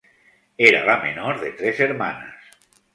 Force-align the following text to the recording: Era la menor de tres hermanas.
Era 0.69 0.79
la 0.89 0.97
menor 1.05 1.39
de 1.45 1.51
tres 1.63 1.79
hermanas. 1.87 2.51